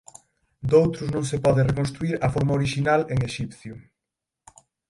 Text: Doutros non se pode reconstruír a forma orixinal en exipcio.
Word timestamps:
Doutros 0.71 1.09
non 1.15 1.25
se 1.31 1.37
pode 1.45 1.61
reconstruír 1.69 2.15
a 2.25 2.27
forma 2.35 2.55
orixinal 2.59 3.01
en 3.13 3.17
exipcio. 3.29 3.73